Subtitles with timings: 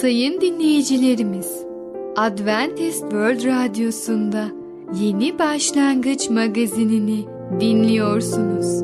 [0.00, 1.64] Sayın dinleyicilerimiz,
[2.16, 4.44] Adventist World Radyosu'nda
[5.00, 7.24] Yeni Başlangıç magazinini
[7.60, 8.82] dinliyorsunuz.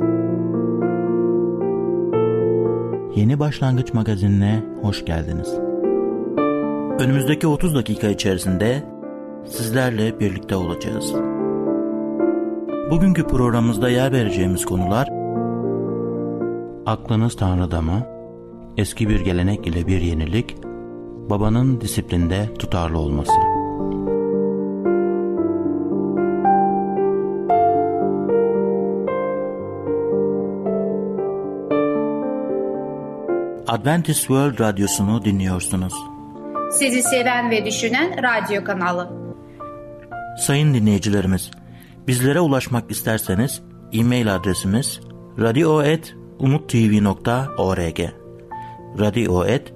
[3.17, 5.55] Yeni Başlangıç magazinine hoş geldiniz.
[6.99, 8.83] Önümüzdeki 30 dakika içerisinde
[9.47, 11.13] sizlerle birlikte olacağız.
[12.91, 15.09] Bugünkü programımızda yer vereceğimiz konular
[16.87, 18.07] Aklınız Tanrı'da mı?
[18.77, 20.57] Eski bir gelenek ile bir yenilik,
[21.31, 23.33] babanın disiplinde tutarlı olması.
[33.67, 35.95] Adventist World Radyosu'nu dinliyorsunuz.
[36.73, 39.13] Sizi seven ve düşünen radyo kanalı.
[40.39, 41.51] Sayın dinleyicilerimiz,
[42.07, 43.63] bizlere ulaşmak isterseniz
[43.93, 45.01] e-mail adresimiz
[45.39, 48.01] radio.umutv.org
[48.99, 49.76] radio.umutv.org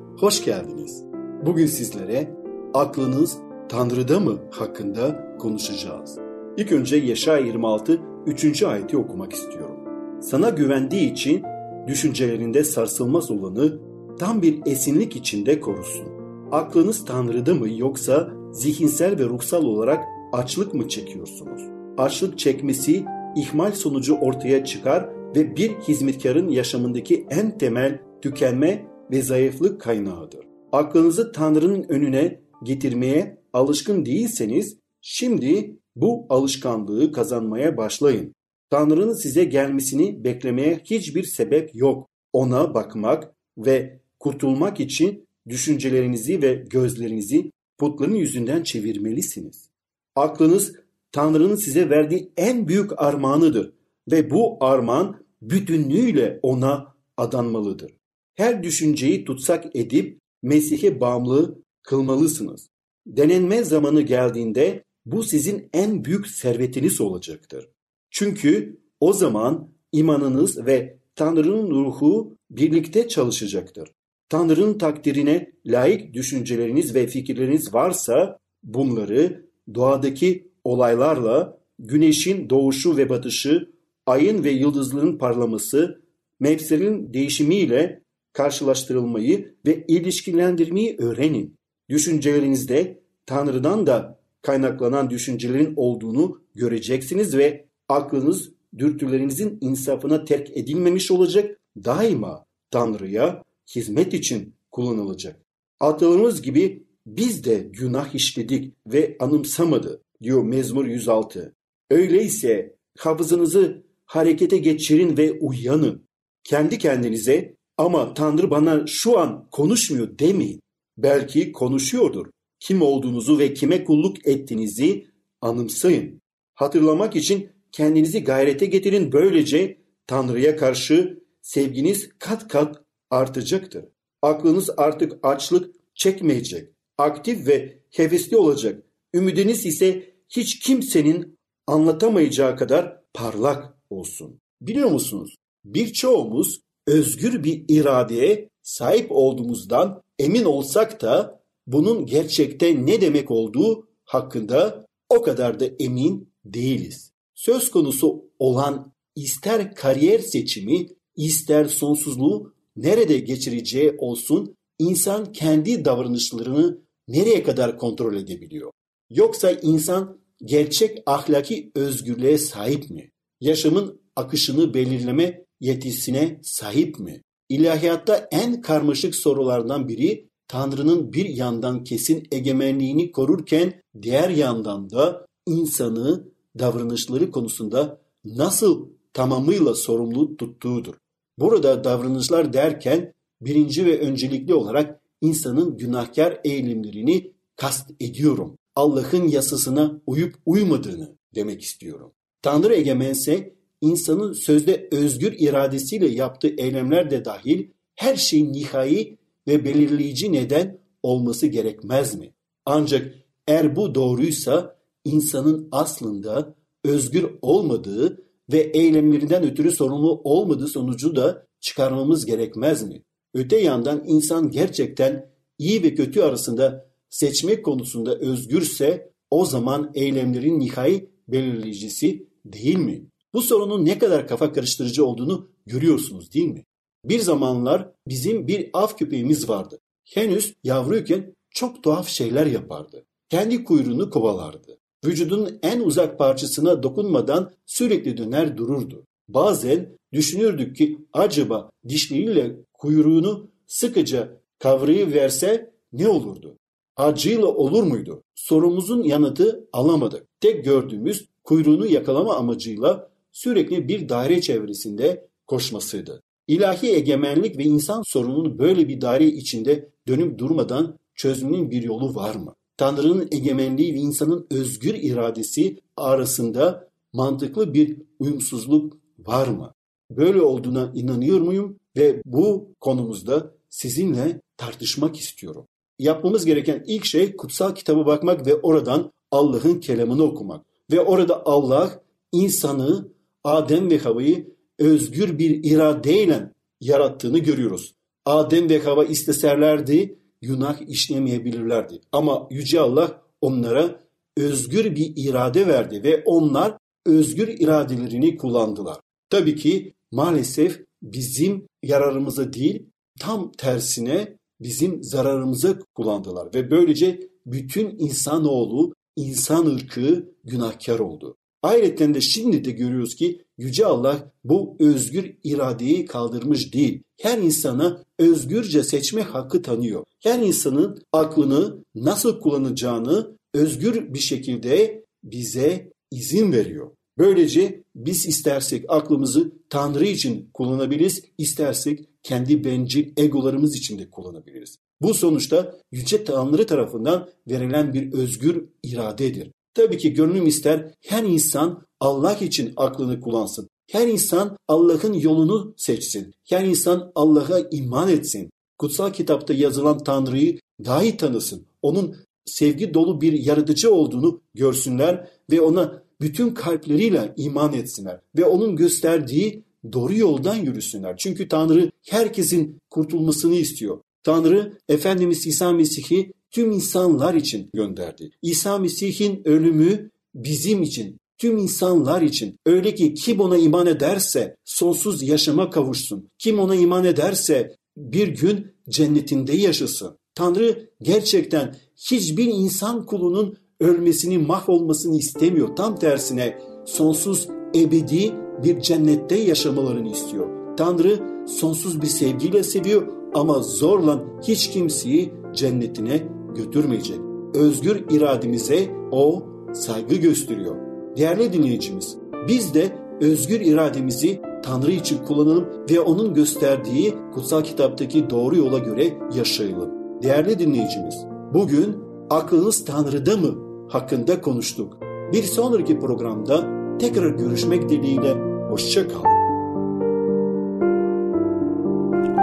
[0.17, 1.03] hoş geldiniz.
[1.45, 2.31] Bugün sizlere
[2.73, 3.37] aklınız
[3.69, 6.17] Tanrı'da mı hakkında konuşacağız.
[6.57, 8.63] İlk önce Yaşa 26 3.
[8.63, 9.77] ayeti okumak istiyorum.
[10.21, 11.43] Sana güvendiği için
[11.87, 13.79] düşüncelerinde sarsılmaz olanı
[14.19, 16.07] tam bir esinlik içinde korusun.
[16.51, 21.61] Aklınız Tanrı'da mı yoksa zihinsel ve ruhsal olarak açlık mı çekiyorsunuz?
[21.97, 29.81] Açlık çekmesi ihmal sonucu ortaya çıkar ve bir hizmetkarın yaşamındaki en temel tükenme ve zayıflık
[29.81, 30.45] kaynağıdır.
[30.71, 38.33] Aklınızı Tanrı'nın önüne getirmeye alışkın değilseniz şimdi bu alışkanlığı kazanmaya başlayın.
[38.69, 42.09] Tanrı'nın size gelmesini beklemeye hiçbir sebep yok.
[42.33, 49.69] Ona bakmak ve kurtulmak için düşüncelerinizi ve gözlerinizi putların yüzünden çevirmelisiniz.
[50.15, 50.73] Aklınız
[51.11, 53.73] Tanrı'nın size verdiği en büyük armağanıdır
[54.11, 58.00] ve bu armağan bütünlüğüyle ona adanmalıdır.
[58.41, 62.69] Her düşünceyi tutsak edip Mesih'e bağımlı kılmalısınız.
[63.05, 67.69] Denenme zamanı geldiğinde bu sizin en büyük servetiniz olacaktır.
[68.11, 73.89] Çünkü o zaman imanınız ve Tanrı'nın ruhu birlikte çalışacaktır.
[74.29, 83.71] Tanrı'nın takdirine layık düşünceleriniz ve fikirleriniz varsa bunları doğadaki olaylarla güneşin doğuşu ve batışı,
[84.05, 86.01] ayın ve yıldızların parlaması,
[86.39, 88.00] mevsimlerin değişimiyle
[88.33, 91.55] karşılaştırılmayı ve ilişkilendirmeyi öğrenin.
[91.89, 102.45] Düşüncelerinizde Tanrı'dan da kaynaklanan düşüncelerin olduğunu göreceksiniz ve aklınız dürtülerinizin insafına terk edilmemiş olacak, daima
[102.71, 103.43] Tanrı'ya
[103.75, 105.41] hizmet için kullanılacak.
[105.79, 111.55] Atalarımız gibi biz de günah işledik ve anımsamadı diyor Mezmur 106.
[111.89, 116.05] Öyleyse hafızanızı harekete geçirin ve uyanın.
[116.43, 120.61] Kendi kendinize ama Tanrı bana şu an konuşmuyor demeyin.
[120.97, 122.27] Belki konuşuyordur.
[122.59, 125.07] Kim olduğunuzu ve kime kulluk ettiğinizi
[125.41, 126.21] anımsayın.
[126.53, 129.11] Hatırlamak için kendinizi gayrete getirin.
[129.11, 129.77] Böylece
[130.07, 133.85] Tanrı'ya karşı sevginiz kat kat artacaktır.
[134.21, 136.69] Aklınız artık açlık çekmeyecek.
[136.97, 138.83] Aktif ve hevesli olacak.
[139.13, 141.37] Ümidiniz ise hiç kimsenin
[141.67, 144.39] anlatamayacağı kadar parlak olsun.
[144.61, 145.35] Biliyor musunuz?
[145.65, 154.85] Birçoğumuz özgür bir iradeye sahip olduğumuzdan emin olsak da bunun gerçekte ne demek olduğu hakkında
[155.09, 157.11] o kadar da emin değiliz.
[157.35, 167.43] Söz konusu olan ister kariyer seçimi, ister sonsuzluğu nerede geçireceği olsun insan kendi davranışlarını nereye
[167.43, 168.71] kadar kontrol edebiliyor?
[169.09, 173.11] Yoksa insan gerçek ahlaki özgürlüğe sahip mi?
[173.41, 177.21] Yaşamın akışını belirleme yetisine sahip mi?
[177.49, 186.27] İlahiyatta en karmaşık sorulardan biri Tanrı'nın bir yandan kesin egemenliğini korurken diğer yandan da insanı
[186.59, 190.93] davranışları konusunda nasıl tamamıyla sorumlu tuttuğudur.
[191.37, 198.57] Burada davranışlar derken birinci ve öncelikli olarak insanın günahkar eğilimlerini kast ediyorum.
[198.75, 202.11] Allah'ın yasasına uyup uymadığını demek istiyorum.
[202.41, 209.17] Tanrı egemense insanın sözde özgür iradesiyle yaptığı eylemler de dahil her şeyin nihai
[209.47, 212.33] ve belirleyici neden olması gerekmez mi?
[212.65, 213.15] Ancak
[213.47, 214.75] eğer bu doğruysa
[215.05, 223.03] insanın aslında özgür olmadığı ve eylemlerinden ötürü sorumlu olmadığı sonucu da çıkarmamız gerekmez mi?
[223.33, 231.09] Öte yandan insan gerçekten iyi ve kötü arasında seçmek konusunda özgürse o zaman eylemlerin nihai
[231.27, 233.10] belirleyicisi değil mi?
[233.33, 236.65] Bu sorunun ne kadar kafa karıştırıcı olduğunu görüyorsunuz değil mi?
[237.05, 239.79] Bir zamanlar bizim bir av köpeğimiz vardı.
[240.05, 243.05] Henüz yavruyken çok tuhaf şeyler yapardı.
[243.29, 244.77] Kendi kuyruğunu kovalardı.
[245.05, 249.05] Vücudun en uzak parçasına dokunmadan sürekli döner dururdu.
[249.27, 256.57] Bazen düşünürdük ki acaba dişleriyle kuyruğunu sıkıca kavrayıverse ne olurdu?
[256.97, 258.23] Acıyla olur muydu?
[258.35, 260.27] Sorumuzun yanıtı alamadık.
[260.39, 266.21] Tek gördüğümüz kuyruğunu yakalama amacıyla sürekli bir daire çevresinde koşmasıydı.
[266.47, 272.35] İlahi egemenlik ve insan sorununu böyle bir daire içinde dönüp durmadan çözümünün bir yolu var
[272.35, 272.55] mı?
[272.77, 279.73] Tanrı'nın egemenliği ve insanın özgür iradesi arasında mantıklı bir uyumsuzluk var mı?
[280.11, 285.67] Böyle olduğuna inanıyor muyum ve bu konumuzda sizinle tartışmak istiyorum.
[285.99, 290.65] Yapmamız gereken ilk şey kutsal kitaba bakmak ve oradan Allah'ın kelamını okumak.
[290.91, 293.07] Ve orada Allah insanı,
[293.43, 296.51] Adem ve Hava'yı özgür bir iradeyle
[296.81, 297.93] yarattığını görüyoruz.
[298.25, 302.01] Adem ve Hava isteserlerdi, günah işlemeyebilirlerdi.
[302.11, 303.99] Ama Yüce Allah onlara
[304.37, 308.97] özgür bir irade verdi ve onlar özgür iradelerini kullandılar.
[309.29, 312.85] Tabii ki maalesef bizim yararımıza değil,
[313.19, 321.37] tam tersine bizim zararımıza kullandılar ve böylece bütün insanoğlu, insan ırkı günahkar oldu.
[321.61, 327.03] Ayrıca de şimdi de görüyoruz ki Yüce Allah bu özgür iradeyi kaldırmış değil.
[327.21, 330.03] Her insana özgürce seçme hakkı tanıyor.
[330.19, 336.91] Her insanın aklını nasıl kullanacağını özgür bir şekilde bize izin veriyor.
[337.17, 344.77] Böylece biz istersek aklımızı Tanrı için kullanabiliriz, istersek kendi bencil egolarımız için de kullanabiliriz.
[345.01, 349.51] Bu sonuçta Yüce Tanrı tarafından verilen bir özgür iradedir.
[349.73, 353.69] Tabii ki gönlüm ister her insan Allah için aklını kullansın.
[353.91, 356.33] Her insan Allah'ın yolunu seçsin.
[356.49, 358.49] Her insan Allah'a iman etsin.
[358.77, 361.65] Kutsal kitapta yazılan Tanrı'yı daha iyi tanısın.
[361.81, 362.15] Onun
[362.45, 369.63] sevgi dolu bir yaratıcı olduğunu görsünler ve ona bütün kalpleriyle iman etsinler ve onun gösterdiği
[369.93, 371.17] doğru yoldan yürüsünler.
[371.17, 373.99] Çünkü Tanrı herkesin kurtulmasını istiyor.
[374.23, 378.31] Tanrı Efendimiz İsa Mesih'i tüm insanlar için gönderdi.
[378.41, 382.55] İsa Mesih'in ölümü bizim için, tüm insanlar için.
[382.65, 386.29] Öyle ki kim ona iman ederse sonsuz yaşama kavuşsun.
[386.37, 390.17] Kim ona iman ederse bir gün cennetinde yaşasın.
[390.35, 391.75] Tanrı gerçekten
[392.11, 395.75] hiçbir insan kulunun ölmesini, mahvolmasını istemiyor.
[395.75, 398.33] Tam tersine sonsuz, ebedi
[398.63, 400.75] bir cennette yaşamalarını istiyor.
[400.77, 407.19] Tanrı sonsuz bir sevgiyle seviyor ama zorla hiç kimseyi cennetine götürmeyecek.
[407.53, 409.43] Özgür irademize o
[409.73, 410.75] saygı gösteriyor.
[411.17, 412.17] Değerli dinleyicimiz,
[412.47, 419.13] biz de özgür irademizi Tanrı için kullanalım ve onun gösterdiği kutsal kitaptaki doğru yola göre
[419.35, 419.89] yaşayalım.
[420.23, 421.97] Değerli dinleyicimiz, bugün
[422.29, 423.55] aklınız Tanrı'da mı
[423.89, 424.97] hakkında konuştuk.
[425.33, 426.63] Bir sonraki programda
[426.99, 428.33] tekrar görüşmek dileğiyle
[428.69, 429.31] hoşçakalın.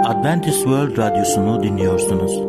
[0.05, 2.48] Adventist World Radyosu'nu dinliyorsunuz.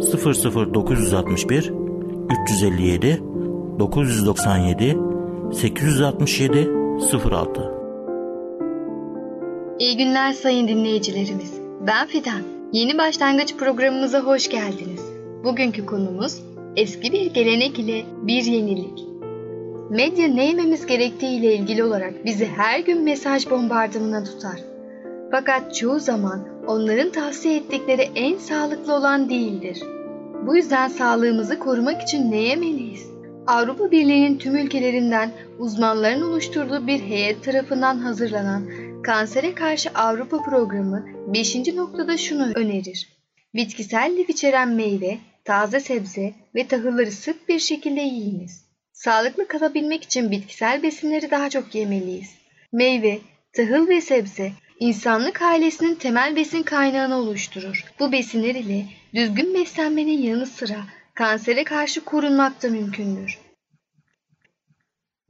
[0.00, 1.72] 00961
[2.42, 3.22] 357
[3.78, 4.96] 997
[5.52, 6.70] 867
[7.30, 7.72] 06
[9.78, 11.60] İyi günler sayın dinleyicilerimiz.
[11.86, 12.42] Ben Fidan.
[12.72, 15.02] Yeni başlangıç programımıza hoş geldiniz.
[15.44, 16.42] Bugünkü konumuz
[16.76, 19.04] eski bir gelenek ile bir yenilik.
[19.90, 24.77] Medya ne yememiz gerektiği ile ilgili olarak bizi her gün mesaj bombardımına tutar.
[25.30, 29.82] Fakat çoğu zaman onların tavsiye ettikleri en sağlıklı olan değildir.
[30.46, 33.06] Bu yüzden sağlığımızı korumak için ne yemeliyiz?
[33.46, 38.68] Avrupa Birliği'nin tüm ülkelerinden uzmanların oluşturduğu bir heyet tarafından hazırlanan
[39.02, 41.56] Kansere Karşı Avrupa Programı 5.
[41.74, 43.08] noktada şunu önerir.
[43.54, 48.64] Bitkisel lif içeren meyve, taze sebze ve tahılları sık bir şekilde yiyiniz.
[48.92, 52.34] Sağlıklı kalabilmek için bitkisel besinleri daha çok yemeliyiz.
[52.72, 53.18] Meyve,
[53.52, 57.84] tahıl ve sebze insanlık ailesinin temel besin kaynağını oluşturur.
[58.00, 63.38] Bu besinler ile düzgün beslenmenin yanı sıra kansere karşı korunmak da mümkündür.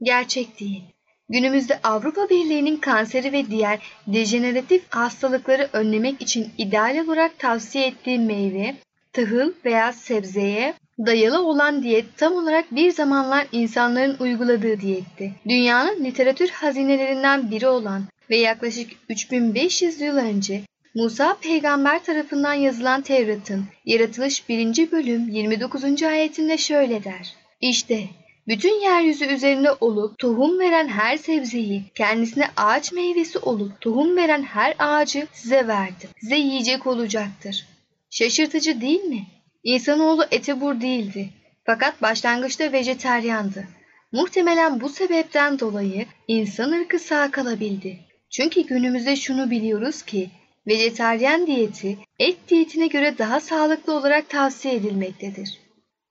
[0.01, 0.83] Gerçek değil.
[1.29, 8.75] Günümüzde Avrupa Birliği'nin kanseri ve diğer dejeneratif hastalıkları önlemek için ideal olarak tavsiye ettiği meyve,
[9.13, 10.73] tahıl veya sebzeye
[11.05, 15.33] dayalı olan diyet tam olarak bir zamanlar insanların uyguladığı diyetti.
[15.49, 20.61] Dünyanın literatür hazinelerinden biri olan ve yaklaşık 3500 yıl önce
[20.95, 24.91] Musa peygamber tarafından yazılan Tevrat'ın yaratılış 1.
[24.91, 26.03] bölüm 29.
[26.03, 27.33] ayetinde şöyle der.
[27.61, 28.03] İşte
[28.47, 34.75] bütün yeryüzü üzerinde olup tohum veren her sebzeyi, kendisine ağaç meyvesi olup tohum veren her
[34.79, 36.09] ağacı size verdim.
[36.21, 37.65] Size yiyecek olacaktır.
[38.09, 39.27] Şaşırtıcı değil mi?
[39.63, 41.29] İnsanoğlu etebur değildi.
[41.65, 43.67] Fakat başlangıçta vejeteryandı.
[44.11, 47.99] Muhtemelen bu sebepten dolayı insan ırkı sağ kalabildi.
[48.29, 50.29] Çünkü günümüzde şunu biliyoruz ki
[50.67, 55.59] vejeteryan diyeti et diyetine göre daha sağlıklı olarak tavsiye edilmektedir.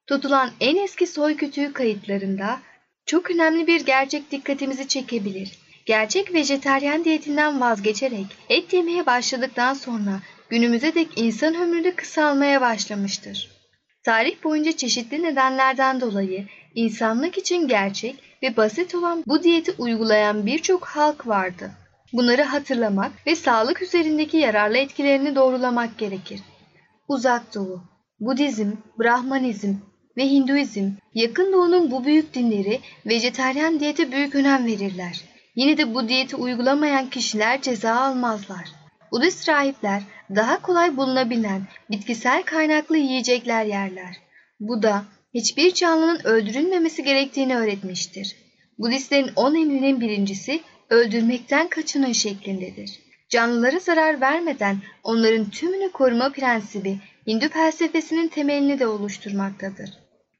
[0.06, 2.60] Tutulan en eski soy kütüğü kayıtlarında
[3.06, 5.58] çok önemli bir gerçek dikkatimizi çekebilir.
[5.86, 13.50] Gerçek vejeteryan diyetinden vazgeçerek et yemeye başladıktan sonra günümüze dek insan ömrü de kısalmaya başlamıştır.
[14.02, 20.86] Tarih boyunca çeşitli nedenlerden dolayı insanlık için gerçek ve basit olan bu diyeti uygulayan birçok
[20.86, 21.70] halk vardı.
[22.12, 26.40] Bunları hatırlamak ve sağlık üzerindeki yararlı etkilerini doğrulamak gerekir.
[27.08, 27.82] Uzak Doğu,
[28.20, 29.74] Budizm, Brahmanizm
[30.16, 35.20] ve Hinduizm, yakın doğunun bu büyük dinleri vejeteryan diyete büyük önem verirler.
[35.56, 38.68] Yine de bu diyeti uygulamayan kişiler ceza almazlar.
[39.12, 40.02] Budist rahipler
[40.36, 44.16] daha kolay bulunabilen bitkisel kaynaklı yiyecekler yerler.
[44.60, 48.36] Bu da hiçbir canlının öldürülmemesi gerektiğini öğretmiştir.
[48.78, 52.98] Budistlerin on emrinin birincisi öldürmekten kaçının şeklindedir.
[53.28, 59.90] Canlılara zarar vermeden onların tümünü koruma prensibi Hindu felsefesinin temelini de oluşturmaktadır.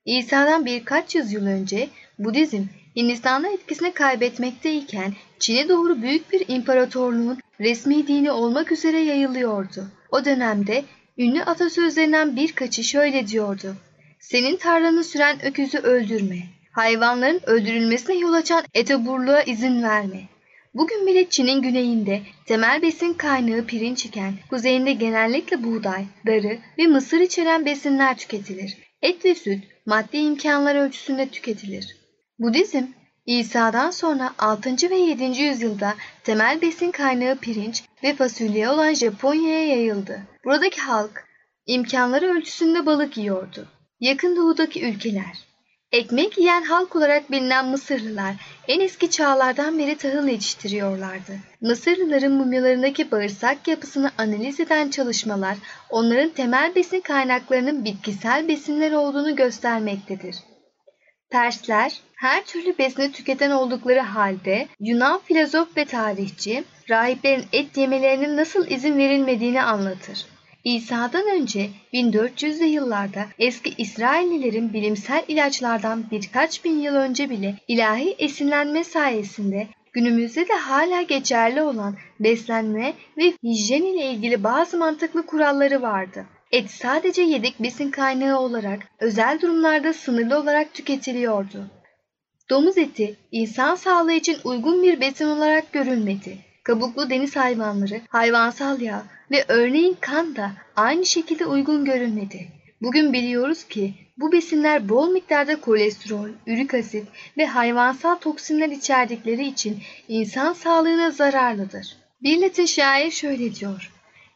[0.05, 1.89] İsa'dan birkaç yüzyıl önce
[2.19, 2.63] Budizm
[2.97, 9.85] Hindistan'da etkisini kaybetmekteyken Çin'e doğru büyük bir imparatorluğun resmi dini olmak üzere yayılıyordu.
[10.11, 10.85] O dönemde
[11.19, 13.77] ünlü atasözlerinden birkaçı şöyle diyordu.
[14.21, 16.39] Senin tarlanı süren öküzü öldürme.
[16.73, 20.21] Hayvanların öldürülmesine yol açan etoburluğa izin verme.
[20.79, 27.21] Bugün bile Çin'in güneyinde temel besin kaynağı pirinç iken kuzeyinde genellikle buğday, darı ve mısır
[27.21, 28.77] içeren besinler tüketilir.
[29.03, 31.97] Et ve süt maddi imkanlar ölçüsünde tüketilir.
[32.39, 32.85] Budizm,
[33.27, 34.91] İsa'dan sonra 6.
[34.91, 35.25] ve 7.
[35.25, 35.95] yüzyılda
[36.25, 40.23] temel besin kaynağı pirinç ve fasulye olan Japonya'ya yayıldı.
[40.45, 41.25] Buradaki halk
[41.67, 43.69] imkanları ölçüsünde balık yiyordu.
[44.01, 45.48] Yakın doğudaki ülkeler
[45.93, 48.35] Ekmek yiyen halk olarak bilinen Mısırlılar
[48.69, 51.39] en eski çağlardan beri tahıl yetiştiriyorlardı.
[51.61, 55.57] Mısırlıların mumyalarındaki bağırsak yapısını analiz eden çalışmalar
[55.91, 60.37] onların temel besin kaynaklarının bitkisel besinler olduğunu göstermektedir.
[61.31, 68.67] Persler her türlü besini tüketen oldukları halde Yunan filozof ve tarihçi rahiplerin et yemelerinin nasıl
[68.67, 70.27] izin verilmediğini anlatır.
[70.65, 78.85] İsa'dan önce 1400'lü yıllarda eski İsraillilerin bilimsel ilaçlardan birkaç bin yıl önce bile ilahi esinlenme
[78.85, 86.27] sayesinde günümüzde de hala geçerli olan beslenme ve hijyen ile ilgili bazı mantıklı kuralları vardı.
[86.53, 91.65] Et sadece yedek besin kaynağı olarak özel durumlarda sınırlı olarak tüketiliyordu.
[92.51, 96.39] Domuz eti insan sağlığı için uygun bir besin olarak görülmedi.
[96.65, 102.49] Kabuklu deniz hayvanları, hayvansal yağ ve örneğin kan da aynı şekilde uygun görülmedi.
[102.83, 107.07] Bugün biliyoruz ki bu besinler bol miktarda kolesterol, ürik asit
[107.39, 111.97] ve hayvansal toksinler içerdikleri için insan sağlığına zararlıdır.
[112.23, 113.93] Bir Latin şair şöyle diyor.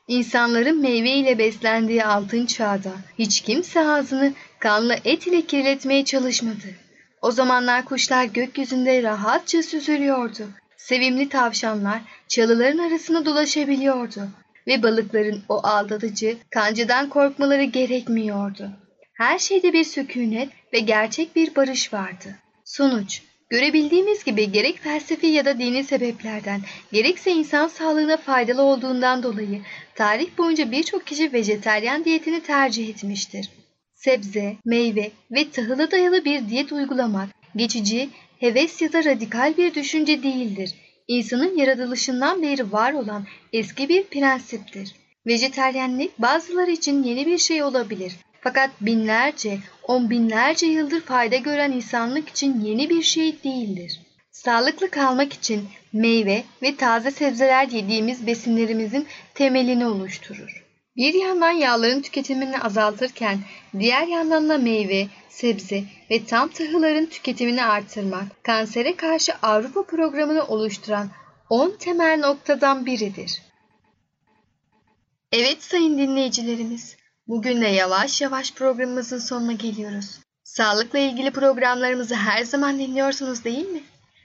[0.08, 6.66] İnsanların meyve ile beslendiği altın çağda hiç kimse ağzını kanlı et ile kirletmeye çalışmadı.
[7.22, 10.48] O zamanlar kuşlar gökyüzünde rahatça süzülüyordu.
[10.76, 14.28] Sevimli tavşanlar çalıların arasında dolaşabiliyordu
[14.66, 18.70] ve balıkların o aldatıcı kancıdan korkmaları gerekmiyordu.
[19.12, 22.36] Her şeyde bir sükunet ve gerçek bir barış vardı.
[22.64, 26.60] Sonuç, görebildiğimiz gibi gerek felsefi ya da dini sebeplerden,
[26.92, 29.60] gerekse insan sağlığına faydalı olduğundan dolayı
[29.94, 33.50] tarih boyunca birçok kişi vejeteryan diyetini tercih etmiştir.
[33.94, 40.22] Sebze, meyve ve tahıla dayalı bir diyet uygulamak, geçici, heves ya da radikal bir düşünce
[40.22, 40.74] değildir
[41.08, 44.94] insanın yaratılışından beri var olan eski bir prensiptir.
[45.26, 48.12] Vejeteryenlik bazıları için yeni bir şey olabilir.
[48.40, 54.00] Fakat binlerce, on binlerce yıldır fayda gören insanlık için yeni bir şey değildir.
[54.30, 60.64] Sağlıklı kalmak için meyve ve taze sebzeler yediğimiz besinlerimizin temelini oluşturur.
[60.96, 63.38] Bir yandan yağların tüketimini azaltırken
[63.78, 71.10] diğer yandan da meyve, sebze ve tam tahılların tüketimini artırmak kansere karşı Avrupa programını oluşturan
[71.50, 73.42] 10 temel noktadan biridir.
[75.32, 76.96] Evet sayın dinleyicilerimiz,
[77.28, 80.18] bugün de yavaş yavaş programımızın sonuna geliyoruz.
[80.44, 83.82] Sağlıkla ilgili programlarımızı her zaman dinliyorsunuz değil mi?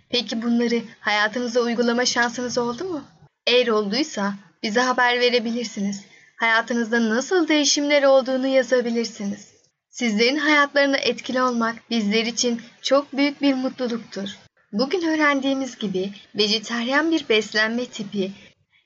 [0.10, 3.04] Peki bunları hayatınıza uygulama şansınız oldu mu?
[3.48, 4.34] Eğer olduysa
[4.64, 6.07] bize haber verebilirsiniz.
[6.38, 9.48] Hayatınızda nasıl değişimler olduğunu yazabilirsiniz.
[9.90, 14.30] Sizlerin hayatlarına etkili olmak bizler için çok büyük bir mutluluktur.
[14.72, 18.32] Bugün öğrendiğimiz gibi vejeteryan bir beslenme tipi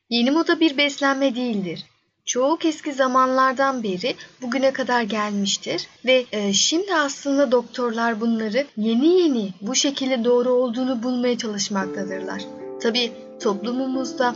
[0.10, 1.86] yeni moda bir beslenme değildir.
[2.26, 9.50] Çok eski zamanlardan beri bugüne kadar gelmiştir ve e, şimdi aslında doktorlar bunları yeni yeni
[9.62, 12.42] bu şekilde doğru olduğunu bulmaya çalışmaktadırlar.
[12.82, 14.36] Tabi toplumumuzda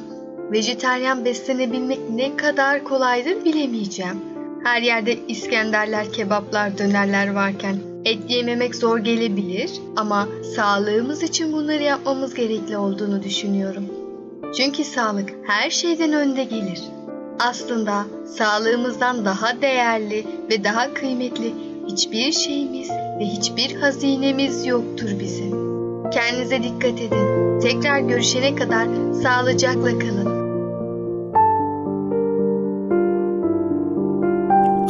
[0.51, 4.21] vejeteryan beslenebilmek ne kadar kolaydır bilemeyeceğim.
[4.63, 7.75] Her yerde İskenderler, kebaplar, dönerler varken
[8.05, 13.85] et yememek zor gelebilir ama sağlığımız için bunları yapmamız gerekli olduğunu düşünüyorum.
[14.57, 16.81] Çünkü sağlık her şeyden önde gelir.
[17.39, 21.53] Aslında sağlığımızdan daha değerli ve daha kıymetli
[21.87, 25.51] hiçbir şeyimiz ve hiçbir hazinemiz yoktur bizim.
[26.11, 27.59] Kendinize dikkat edin.
[27.59, 28.87] Tekrar görüşene kadar
[29.23, 30.34] sağlıcakla kalın.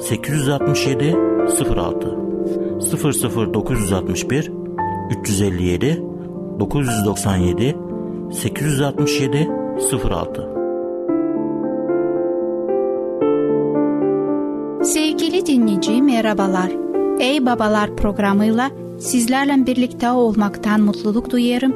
[0.00, 1.16] 867
[1.76, 2.16] 06
[2.80, 4.50] 00961
[5.10, 6.02] 357
[6.58, 7.76] 997
[8.32, 9.48] 867
[10.10, 10.50] 06
[14.84, 16.70] Sevgili dinleyici merhabalar.
[17.20, 21.74] Ey Babalar programıyla sizlerle birlikte olmaktan mutluluk duyarım.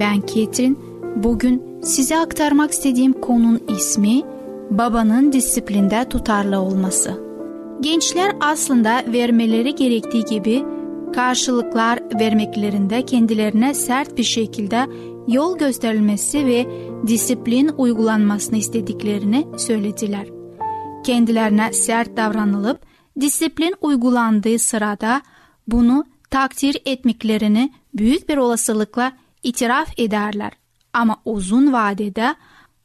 [0.00, 0.78] Ben Ketrin.
[1.16, 4.22] Bugün size aktarmak istediğim konunun ismi
[4.70, 7.23] babanın disiplinde tutarlı olması.
[7.84, 10.64] Gençler aslında vermeleri gerektiği gibi
[11.14, 14.86] karşılıklar vermeklerinde kendilerine sert bir şekilde
[15.28, 16.66] yol gösterilmesi ve
[17.06, 20.26] disiplin uygulanmasını istediklerini söylediler.
[21.04, 22.80] Kendilerine sert davranılıp
[23.20, 25.22] disiplin uygulandığı sırada
[25.68, 30.52] bunu takdir etmeklerini büyük bir olasılıkla itiraf ederler.
[30.92, 32.34] Ama uzun vadede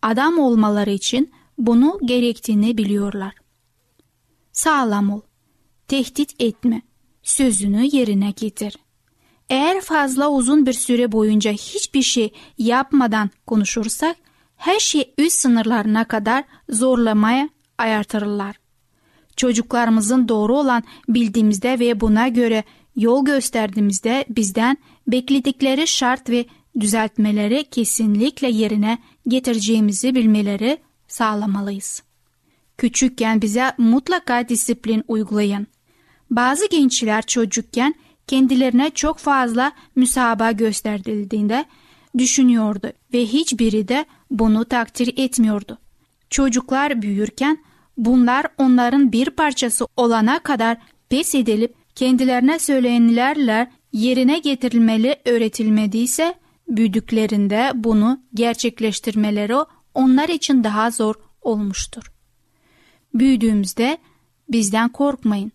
[0.02, 3.34] adam olmaları için bunu gerektiğini biliyorlar.
[4.60, 5.22] Sağlam ol,
[5.88, 6.82] tehdit etme,
[7.24, 8.78] sözünü yerine getir.
[9.50, 14.16] Eğer fazla uzun bir süre boyunca hiçbir şey yapmadan konuşursak,
[14.58, 18.56] her şey üst sınırlarına kadar zorlamaya ayartırlar.
[19.36, 22.64] Çocuklarımızın doğru olan bildiğimizde ve buna göre
[22.96, 26.46] yol gösterdiğimizde bizden bekledikleri şart ve
[26.80, 32.09] düzeltmeleri kesinlikle yerine getireceğimizi bilmeleri sağlamalıyız.
[32.80, 35.68] Küçükken bize mutlaka disiplin uygulayın.
[36.32, 37.96] Bazı gençler çocukken
[38.28, 41.66] kendilerine çok fazla müsabaka gösterildiğinde
[42.18, 45.78] düşünüyordu ve hiçbiri de bunu takdir etmiyordu.
[46.30, 47.58] Çocuklar büyürken
[47.98, 50.78] bunlar onların bir parçası olana kadar
[51.10, 56.34] pes edilip kendilerine söylenenlerle yerine getirilmeli öğretilmediyse
[56.68, 59.56] büyüdüklerinde bunu gerçekleştirmeleri
[59.94, 62.19] onlar için daha zor olmuştur.
[63.14, 63.98] Büyüdüğümüzde
[64.50, 65.52] bizden korkmayın.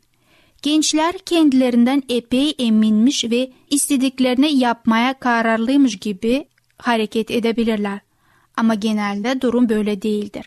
[0.62, 8.00] Gençler kendilerinden epey eminmiş ve istediklerini yapmaya kararlıymış gibi hareket edebilirler.
[8.56, 10.44] Ama genelde durum böyle değildir.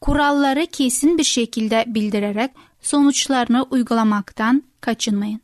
[0.00, 5.40] Kuralları kesin bir şekilde bildirerek sonuçlarını uygulamaktan kaçınmayın.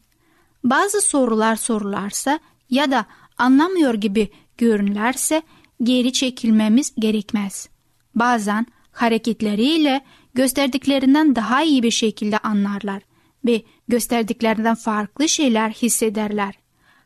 [0.64, 2.38] Bazı sorular sorularsa
[2.70, 3.06] ya da
[3.38, 4.28] anlamıyor gibi
[4.58, 5.42] görünürlerse
[5.82, 7.68] geri çekilmemiz gerekmez.
[8.14, 10.04] Bazen hareketleriyle
[10.34, 13.02] gösterdiklerinden daha iyi bir şekilde anlarlar
[13.44, 16.54] ve gösterdiklerinden farklı şeyler hissederler.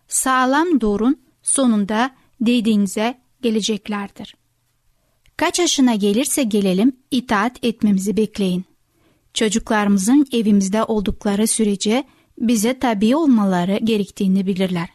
[0.09, 2.11] Sağlam durun sonunda
[2.41, 4.37] dediğinize geleceklerdir.
[5.37, 8.65] Kaç yaşına gelirse gelelim itaat etmemizi bekleyin.
[9.35, 12.05] Çocuklarımızın evimizde oldukları sürece
[12.39, 14.89] bize tabi olmaları gerektiğini bilirler.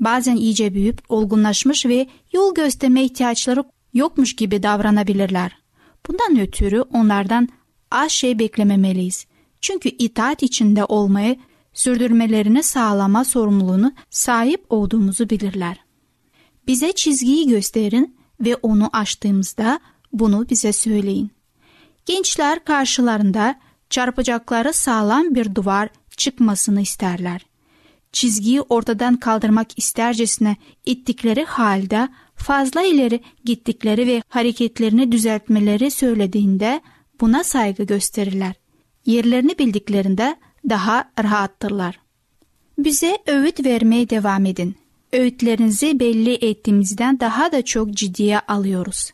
[0.00, 5.59] Bazen iyice büyüyüp olgunlaşmış ve yol gösterme ihtiyaçları yokmuş gibi davranabilirler.
[6.08, 7.48] Bundan ötürü onlardan
[7.90, 9.26] az şey beklememeliyiz.
[9.60, 11.36] Çünkü itaat içinde olmayı
[11.72, 15.76] sürdürmelerini sağlama sorumluluğunu sahip olduğumuzu bilirler.
[16.66, 19.80] Bize çizgiyi gösterin ve onu aştığımızda
[20.12, 21.30] bunu bize söyleyin.
[22.06, 23.60] Gençler karşılarında
[23.90, 27.46] çarpacakları sağlam bir duvar çıkmasını isterler.
[28.12, 32.08] Çizgiyi ortadan kaldırmak istercesine ittikleri halde
[32.40, 36.80] fazla ileri gittikleri ve hareketlerini düzeltmeleri söylediğinde
[37.20, 38.54] buna saygı gösterirler.
[39.06, 40.36] Yerlerini bildiklerinde
[40.68, 42.00] daha rahattırlar.
[42.78, 44.76] Bize öğüt vermeye devam edin.
[45.12, 49.10] Öğütlerinizi belli ettiğimizden daha da çok ciddiye alıyoruz.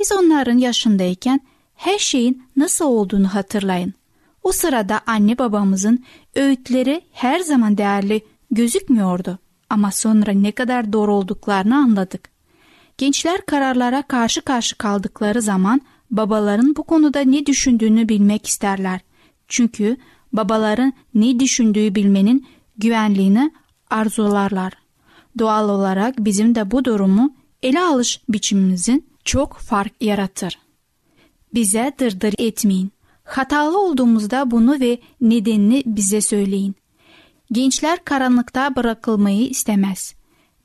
[0.00, 1.40] Biz onların yaşındayken
[1.74, 3.94] her şeyin nasıl olduğunu hatırlayın.
[4.42, 8.20] O sırada anne babamızın öğütleri her zaman değerli
[8.50, 9.38] gözükmüyordu.
[9.70, 12.31] Ama sonra ne kadar doğru olduklarını anladık.
[12.98, 19.00] Gençler kararlara karşı karşı kaldıkları zaman babaların bu konuda ne düşündüğünü bilmek isterler.
[19.48, 19.96] Çünkü
[20.32, 23.52] babaların ne düşündüğü bilmenin güvenliğini
[23.90, 24.72] arzularlar.
[25.38, 30.58] Doğal olarak bizim de bu durumu ele alış biçimimizin çok fark yaratır.
[31.54, 32.90] Bize dırdır etmeyin.
[33.24, 36.74] Hatalı olduğumuzda bunu ve nedenini bize söyleyin.
[37.52, 40.14] Gençler karanlıkta bırakılmayı istemez.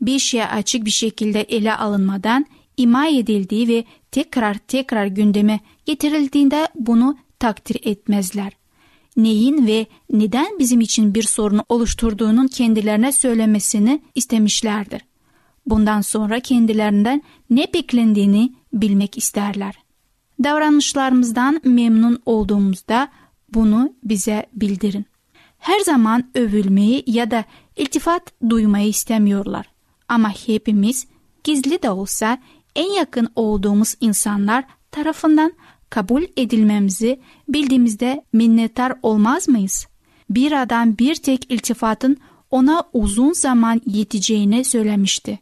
[0.01, 2.45] Bir şey açık bir şekilde ele alınmadan
[2.77, 8.53] ima edildiği ve tekrar tekrar gündeme getirildiğinde bunu takdir etmezler.
[9.17, 15.01] Neyin ve neden bizim için bir sorun oluşturduğunun kendilerine söylemesini istemişlerdir.
[15.65, 19.75] Bundan sonra kendilerinden ne beklendiğini bilmek isterler.
[20.43, 23.10] Davranışlarımızdan memnun olduğumuzda
[23.53, 25.05] bunu bize bildirin.
[25.57, 29.77] Her zaman övülmeyi ya da iltifat duymayı istemiyorlar.
[30.08, 31.08] Ama hepimiz
[31.43, 32.38] gizli de olsa
[32.76, 35.54] en yakın olduğumuz insanlar tarafından
[35.89, 39.88] kabul edilmemizi bildiğimizde minnettar olmaz mıyız?
[40.30, 42.17] Bir adam bir tek iltifatın
[42.52, 45.39] ona uzun zaman yeteceğini söylemişti.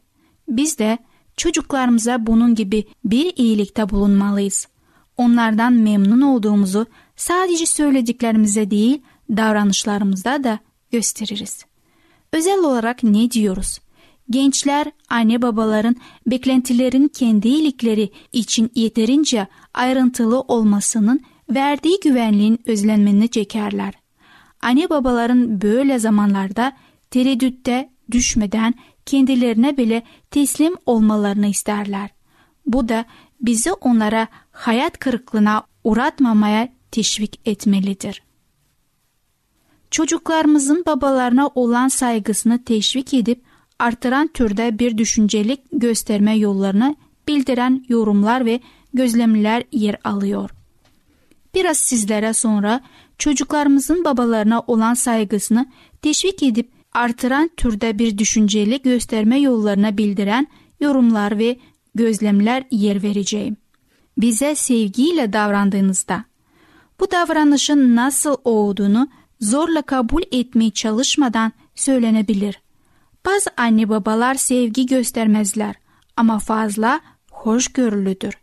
[0.48, 0.98] Biz de
[1.36, 4.68] çocuklarımıza bunun gibi bir iyilikte bulunmalıyız.
[5.16, 10.58] Onlardan memnun olduğumuzu sadece söylediklerimize değil davranışlarımızda da
[10.90, 11.64] gösteririz.
[12.32, 13.78] Özel olarak ne diyoruz?
[14.30, 23.94] Gençler anne babaların beklentilerin kendi iyilikleri için yeterince ayrıntılı olmasının verdiği güvenliğin özlenmeni çekerler.
[24.62, 26.72] Anne babaların böyle zamanlarda
[27.10, 28.74] tereddütte düşmeden
[29.06, 32.10] kendilerine bile teslim olmalarını isterler.
[32.66, 33.04] Bu da
[33.40, 38.22] bizi onlara hayat kırıklığına uğratmamaya teşvik etmelidir.
[39.90, 43.45] Çocuklarımızın babalarına olan saygısını teşvik edip
[43.78, 46.96] artıran türde bir düşüncelik gösterme yollarını
[47.28, 48.60] bildiren yorumlar ve
[48.94, 50.50] gözlemler yer alıyor.
[51.54, 52.80] Biraz sizlere sonra
[53.18, 55.66] çocuklarımızın babalarına olan saygısını
[56.02, 60.46] teşvik edip artıran türde bir düşüncelik gösterme yollarına bildiren
[60.80, 61.56] yorumlar ve
[61.94, 63.56] gözlemler yer vereceğim.
[64.18, 66.24] Bize sevgiyle davrandığınızda
[67.00, 69.08] bu davranışın nasıl olduğunu
[69.40, 72.65] zorla kabul etmeye çalışmadan söylenebilir.
[73.26, 75.74] Bazı anne babalar sevgi göstermezler
[76.16, 78.34] ama fazla hoşgörülüdür.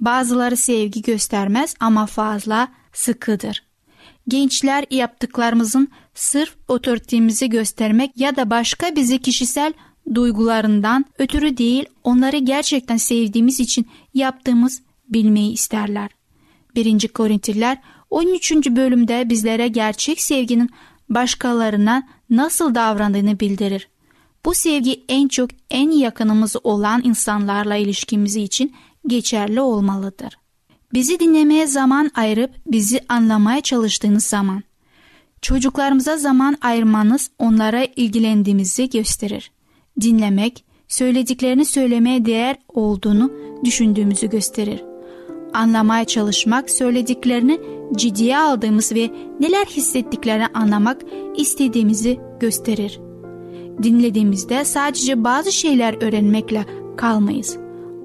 [0.00, 3.62] Bazıları sevgi göstermez ama fazla sıkıdır.
[4.28, 9.72] Gençler yaptıklarımızın sırf otoritemizi göstermek ya da başka bizi kişisel
[10.14, 16.10] duygularından ötürü değil onları gerçekten sevdiğimiz için yaptığımız bilmeyi isterler.
[16.74, 17.08] 1.
[17.08, 17.78] Korintliler
[18.10, 18.52] 13.
[18.52, 20.70] bölümde bizlere gerçek sevginin
[21.08, 23.88] başkalarına nasıl davrandığını bildirir.
[24.44, 28.74] Bu sevgi en çok en yakınımız olan insanlarla ilişkimiz için
[29.06, 30.38] geçerli olmalıdır.
[30.92, 34.62] Bizi dinlemeye zaman ayırıp bizi anlamaya çalıştığınız zaman,
[35.42, 39.50] çocuklarımıza zaman ayırmanız onlara ilgilendiğimizi gösterir.
[40.00, 43.32] Dinlemek, söylediklerini söylemeye değer olduğunu
[43.64, 44.84] düşündüğümüzü gösterir.
[45.52, 47.60] Anlamaya çalışmak, söylediklerini
[47.96, 51.02] ciddiye aldığımız ve neler hissettiklerini anlamak
[51.36, 53.00] istediğimizi gösterir.
[53.82, 57.56] Dinlediğimizde sadece bazı şeyler öğrenmekle kalmayız.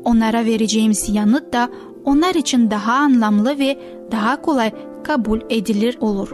[0.04, 1.70] Onlara vereceğimiz yanıt da
[2.06, 3.80] onlar için daha anlamlı ve
[4.12, 4.72] daha kolay
[5.04, 6.30] kabul edilir olur.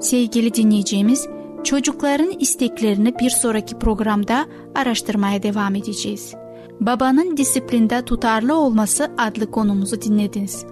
[0.00, 1.28] Sevgili dinleyeceğimiz,
[1.64, 6.34] çocukların isteklerini bir sonraki programda araştırmaya devam edeceğiz.
[6.80, 10.66] Babanın disiplinde tutarlı olması adlı konumuzu dinlediniz.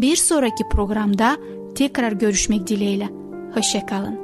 [0.00, 1.36] Bir sonraki programda
[1.74, 3.08] tekrar görüşmek dileğiyle.
[3.54, 4.23] Hoşçakalın.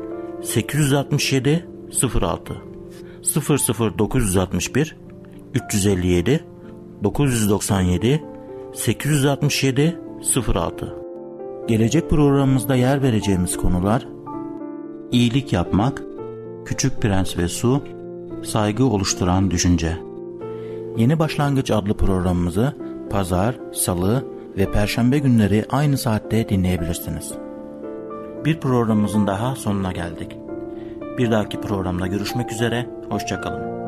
[0.43, 1.67] 867
[2.21, 2.53] 06
[3.99, 4.95] 00961
[5.53, 6.45] 357
[7.03, 8.23] 997
[8.73, 9.99] 867
[10.47, 10.95] 06
[11.67, 14.07] Gelecek programımızda yer vereceğimiz konular
[15.11, 16.03] iyilik yapmak,
[16.65, 17.83] Küçük Prens ve Su,
[18.43, 19.97] saygı oluşturan düşünce.
[20.97, 22.75] Yeni Başlangıç adlı programımızı
[23.09, 24.25] pazar, salı
[24.57, 27.40] ve perşembe günleri aynı saatte dinleyebilirsiniz.
[28.45, 30.37] Bir programımızın daha sonuna geldik.
[31.17, 33.80] Bir dahaki programda görüşmek üzere, hoşçakalın.